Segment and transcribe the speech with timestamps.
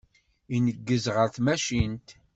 [0.55, 2.07] Ineggez ɣer tmacint.